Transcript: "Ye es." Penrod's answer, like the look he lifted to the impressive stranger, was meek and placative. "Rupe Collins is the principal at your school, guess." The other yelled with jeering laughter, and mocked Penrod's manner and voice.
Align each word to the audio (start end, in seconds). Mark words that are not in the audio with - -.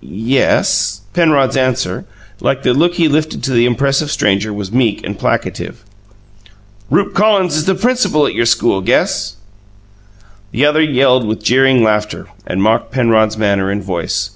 "Ye 0.00 0.38
es." 0.38 1.02
Penrod's 1.14 1.56
answer, 1.56 2.06
like 2.40 2.64
the 2.64 2.74
look 2.74 2.94
he 2.94 3.06
lifted 3.06 3.44
to 3.44 3.52
the 3.52 3.66
impressive 3.66 4.10
stranger, 4.10 4.52
was 4.52 4.72
meek 4.72 5.00
and 5.06 5.16
placative. 5.16 5.84
"Rupe 6.90 7.14
Collins 7.14 7.54
is 7.56 7.66
the 7.66 7.76
principal 7.76 8.26
at 8.26 8.34
your 8.34 8.46
school, 8.46 8.80
guess." 8.80 9.36
The 10.50 10.66
other 10.66 10.82
yelled 10.82 11.24
with 11.24 11.40
jeering 11.44 11.84
laughter, 11.84 12.26
and 12.44 12.60
mocked 12.64 12.90
Penrod's 12.90 13.38
manner 13.38 13.70
and 13.70 13.80
voice. 13.80 14.30